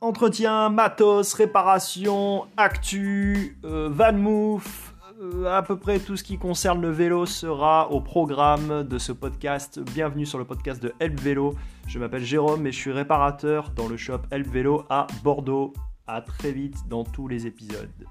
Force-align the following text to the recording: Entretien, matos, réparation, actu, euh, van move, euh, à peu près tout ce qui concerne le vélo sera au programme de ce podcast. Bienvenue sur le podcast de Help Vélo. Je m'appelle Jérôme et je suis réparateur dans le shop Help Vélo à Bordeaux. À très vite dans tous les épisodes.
Entretien, 0.00 0.68
matos, 0.68 1.34
réparation, 1.34 2.46
actu, 2.56 3.58
euh, 3.64 3.88
van 3.90 4.12
move, 4.12 4.92
euh, 5.20 5.46
à 5.52 5.60
peu 5.62 5.76
près 5.76 5.98
tout 5.98 6.16
ce 6.16 6.22
qui 6.22 6.38
concerne 6.38 6.80
le 6.80 6.90
vélo 6.90 7.26
sera 7.26 7.90
au 7.90 8.00
programme 8.00 8.84
de 8.84 8.96
ce 8.96 9.10
podcast. 9.10 9.80
Bienvenue 9.80 10.24
sur 10.24 10.38
le 10.38 10.44
podcast 10.44 10.80
de 10.80 10.94
Help 11.00 11.18
Vélo. 11.18 11.56
Je 11.88 11.98
m'appelle 11.98 12.22
Jérôme 12.22 12.64
et 12.68 12.70
je 12.70 12.78
suis 12.78 12.92
réparateur 12.92 13.70
dans 13.70 13.88
le 13.88 13.96
shop 13.96 14.20
Help 14.30 14.46
Vélo 14.46 14.84
à 14.88 15.08
Bordeaux. 15.24 15.72
À 16.06 16.20
très 16.20 16.52
vite 16.52 16.76
dans 16.88 17.02
tous 17.02 17.26
les 17.26 17.48
épisodes. 17.48 18.06